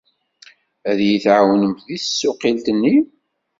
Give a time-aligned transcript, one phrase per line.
[0.89, 2.95] Ad iyi-tɛawnem deg tsuqqilt-nni?